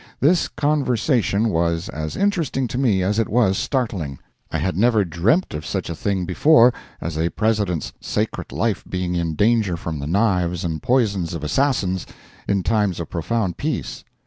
[0.19, 4.17] This conversation was as interesting to me as it was startling.
[4.51, 9.13] I had never dreamt of such a thing before as a President's sacred life being
[9.13, 12.07] in danger from the knives and poisons of assassins
[12.47, 14.03] in times of profound peace.